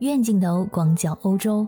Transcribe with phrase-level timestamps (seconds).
[0.00, 1.66] 远镜头广角欧洲。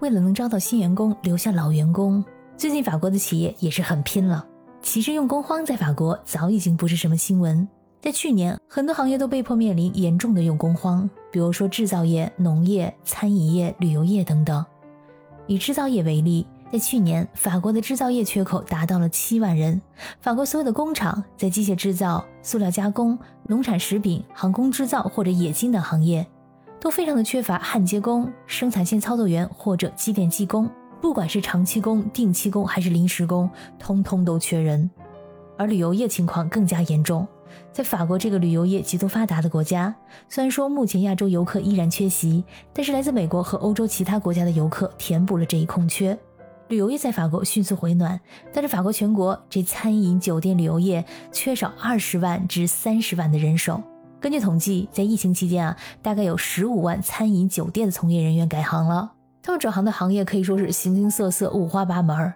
[0.00, 2.22] 为了能招到新员工，留下老员工，
[2.58, 4.46] 最近法国的企业也是很拼了。
[4.82, 7.66] 其实用工荒在法国早已经不是什么新闻，
[8.02, 14.62] 在去年，很多行业都被迫面临严重的用工荒，比如说制造业、农业、餐饮业、旅游业等等。
[15.46, 19.80] 以制造业为例，在去年，法国的制造业缺口达到了七万人。
[20.20, 26.26] 法国所有的工厂在机械制造、塑料加工、农产食品、航空制造或者冶金等行业。
[26.80, 30.68] 都非常的缺乏焊接工、生产线操作员或者机电技工，
[31.00, 33.48] 不管是长期工、定期工还是临时工，
[33.78, 34.90] 通通都缺人。
[35.58, 37.28] 而旅游业情况更加严重，
[37.70, 39.94] 在法国这个旅游业极度发达的国家，
[40.26, 46.18] 虽然说目前亚洲游客依然缺席，但是来自美国和欧洲其他国家的游客填补了这一空缺，
[46.68, 48.18] 旅游业在法国迅速回暖。
[48.54, 53.82] 但是法国全国这餐饮、酒店、旅游业缺少二十万至三十万的人手。
[54.20, 59.10] 根据统计，在疫情期间啊，大概有十五万餐饮酒店的从业人员改行了。
[59.42, 62.30] 他们转行的行业可以说是形形色色、五花八门。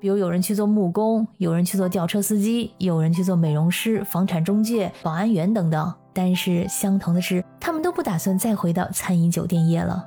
[0.00, 5.92] 比如有人去做木工，有人去做吊车司机，有人去做美容师、房产中介、保安员等等。
[6.14, 10.02] 但是相同的是，他们都不打算再回到餐饮酒店业了。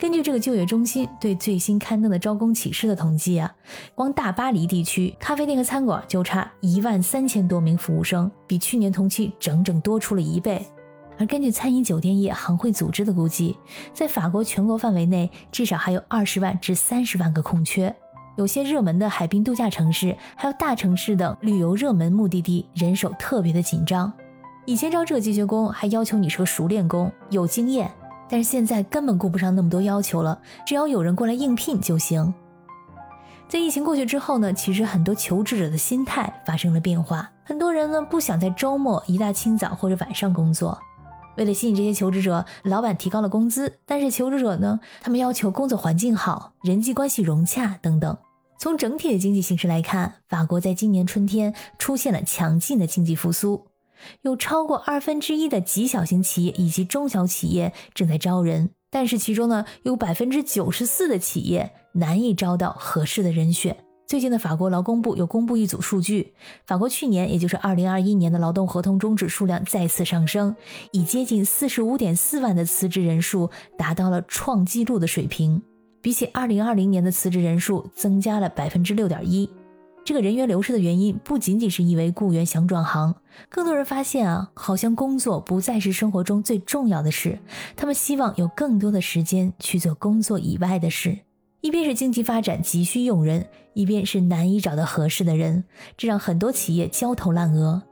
[0.00, 3.54] 根据这个就业中心对最新刊登的招工启事的统计啊，
[3.94, 10.64] 光大巴黎地区咖啡店和餐馆就差一万三千多名服务生，比去年同期整整多出了一倍。
[11.18, 13.54] 而根据餐饮酒店业行会组织的估计，
[13.92, 17.94] 在法国全国范围内至少还有二十万至三十万个空缺。
[18.38, 24.10] 有些热门的海滨度假城市，还有大城市等旅游热门目的地，人手特别的紧张。
[24.64, 27.90] 以前招这个机械工还要求你是个熟练工，有经验。
[28.30, 32.32] 但是现在根本顾不上那么多要求了，只要有人过来应聘就行。
[33.48, 40.78] 在疫情过去之后呢，其实很多求职者的心态发生了变化，很多人呢不想在周末一大清早或者晚上工作。
[41.36, 48.16] 为了吸引这些求职者，老板提高了工资，但是求职者呢，他们要求工作环境好、人际关系融洽等等。
[48.58, 53.69] 从整体的经济形势来看，法国在今年春天出现了强劲的经济复苏。
[54.22, 63.76] 有超过二分之一的极小型企业以及中小企业正在招人，但是其中呢，有百分之九十四的企业难以招到合适的人选。
[64.06, 66.34] 最近的法国劳工部又公布一组数据，
[66.66, 70.56] 法国去年，也就是二零二一年的劳动合同终止数量再次上升，
[70.90, 75.62] 以接近四十五点四万的辞职人数达到了创纪录的水平，
[76.02, 79.48] 比起二零二零年的辞职人数增加了百分之六点一。
[80.04, 83.14] 这个人员流失的原因不仅仅是因为雇员想转行，
[83.48, 87.38] 更多人发现啊，好像工作不再是生活中最重要的事，
[87.76, 91.18] 他们希望有更多的时间去做工作以外的事。
[91.60, 95.62] 一边是经济发展急需用人，一边是难以找到合适的人，
[95.96, 97.82] 这让很多企业焦头烂额。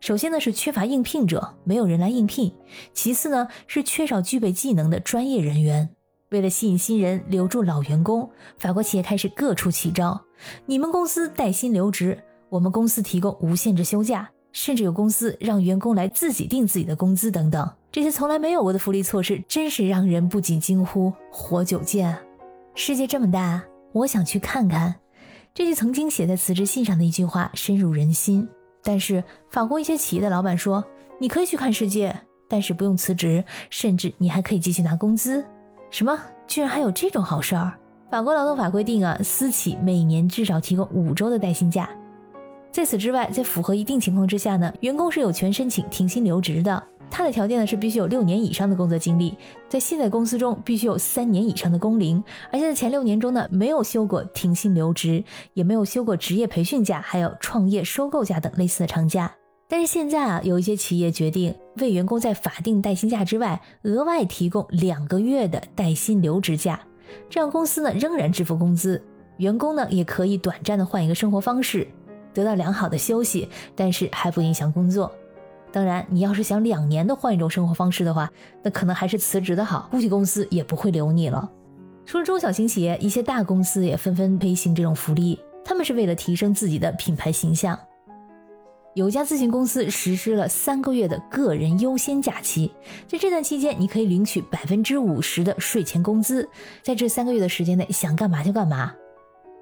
[0.00, 2.50] 首先呢是缺乏应聘者，没有人来应聘；
[2.92, 5.88] 其次呢是缺少具备技能的专业人员。
[6.30, 8.28] 为了吸引新人，留住老员工，
[8.58, 10.20] 法国企业开始各处奇招。
[10.66, 17.70] 你们公司带薪留职，我们公司提供无限制休假，甚至有公司让员工来自己定自己的工资等等。
[17.92, 22.18] 这些从来没有过的福利措施，真是让人不禁惊呼：活久见！
[22.74, 24.96] 世界这么大，我想去看看。
[25.54, 28.46] 这句曾经写在辞职信上的一句话，深入人心。
[28.82, 30.84] 但是法国一些企业的老板说
[31.18, 32.14] ：“你可以去看世界，
[32.48, 35.44] 但是不用辞职，甚至你还可以继续拿工资。”
[35.90, 36.18] 什么？
[36.46, 37.72] 居然还有这种好事儿？
[38.10, 41.88] 法国劳动法规定啊，私企每年至少提供五周的带薪假。
[42.70, 46.82] 在此之外，在符合一定情况之下呢，员工是有权申请停薪留职的。
[47.10, 49.36] 他的条件呢是必须有六年以上的工作经历，
[49.68, 52.22] 在现在公司中必须有三年以上的工龄，
[52.52, 55.24] 而且在前六年中呢没有休过停薪留职，
[55.54, 59.32] 也没有休过职业培训假，还有创业收购假等类似的长假。
[59.68, 66.80] 但是现在啊，有一些企业决定为员工在法定带薪假之外，额外提供两个月的带薪留职假，
[67.28, 69.02] 这样公司呢仍然支付工资，
[69.38, 71.86] 员工呢也可以短暂的换一个生活方式，
[72.32, 75.10] 得到良好的休息，但是还不影响工作。
[75.72, 78.30] 当然，你要是想两年的换一种生活方式的话，
[78.62, 81.50] 那可能还是辞职的好，估计公司也不会留你了。
[82.06, 87.76] 除了中小型企业，一些大公司也纷纷推行这种福利，他们是为了提升自己的品牌形象。
[88.96, 92.72] 有家咨询公司实施了三个月的个人优先假期，
[93.06, 96.48] 在这段期间，你可以领取百分之五十的税前工资，
[96.82, 98.94] 在这三个月的时间内想干嘛就干嘛。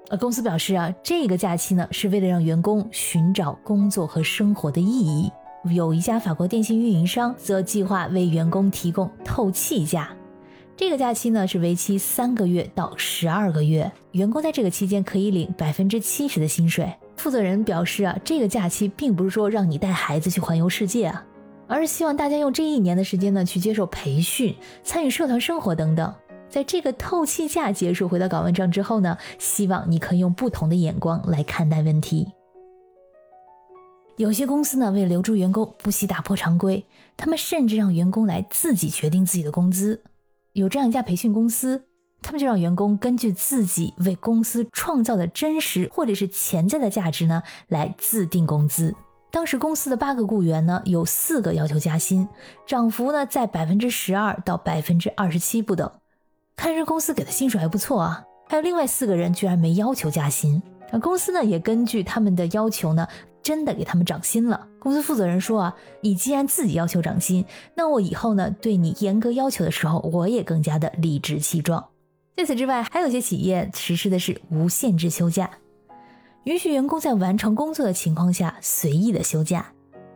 [0.07, 5.29] 呃，公司表示啊，这个假期呢是为了让员工寻找工作和生活的意义。
[5.69, 10.15] 有一家法国电信运营商则计划为员工提供透气假，
[10.77, 16.89] 这个假期呢是为期三个月到十二个月，员工在这个期间可以领百分之七十的薪水。
[17.17, 21.25] 负责人表示啊，这个假期并不是说让你带孩子去环游世界啊，
[21.67, 26.13] 而是希望大家用这一年的时间呢去接受培训、参与社团生活等等。
[26.47, 32.31] 在这个透气假结束，回到岗位上之后呢，希望你可以用不同的眼光来看待问题。
[34.17, 36.85] 有些公司呢，为留住员工，不惜打破常规，
[37.17, 40.01] 他们甚至让员工来自己决定自己的工资。
[40.53, 41.83] 有这样一家培训公司，
[42.25, 48.95] 他们就让员工根据自己为公司创造的真实或者是潜在的价值呢，来自定工资。
[49.29, 52.27] 当时公司的八个雇员呢，有四个要求加薪，
[52.65, 55.87] 涨幅呢在百分之十二到百分之二十七不等。
[56.55, 60.59] 看这公司给的薪水还不错啊，还有另外四个人居然没要求加薪。
[60.91, 63.07] 那公司呢也根据他们的要求呢。
[63.45, 64.67] 真的给他们涨薪了。
[64.79, 67.45] 公司负责人说啊，你既然自己要求涨薪，
[67.75, 71.85] 那我以后呢对你严格要求的时候，我也更加的理直气壮。
[72.35, 75.49] 在此之外，还有些企业实施的是无限制休假，
[76.43, 79.71] 允许员工在完成工作的情况下随意的休假。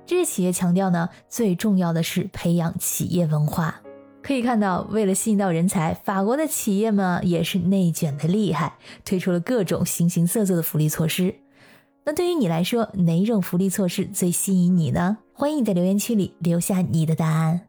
[0.05, 3.81] 这些企业强调呢，最重要的是培养企业文化。
[4.21, 11.35] 可以看到，为了吸引到人才，法国的企业们也是内卷的厉害，推出了各种形形色色的福利措施。
[12.03, 15.19] 那对于你来说，哪种福利措施最吸引你呢？
[15.31, 17.68] 欢迎你在留言区里留下你的答案。